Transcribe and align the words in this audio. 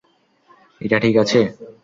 এইটা 0.81 0.97
ঠিক 1.03 1.15
আছে? 1.23 1.39